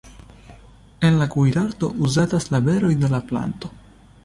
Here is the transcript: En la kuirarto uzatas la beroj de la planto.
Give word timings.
En 1.09 1.19
la 1.19 1.27
kuirarto 1.35 1.91
uzatas 2.09 2.51
la 2.57 2.63
beroj 2.71 2.93
de 3.05 3.13
la 3.15 3.23
planto. 3.31 3.75